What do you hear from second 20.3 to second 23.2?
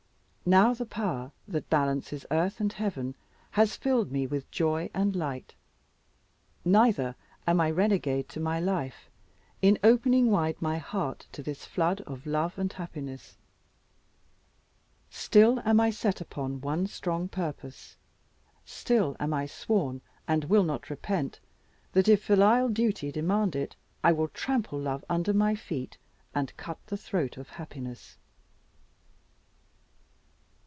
will not repent, that if filial duty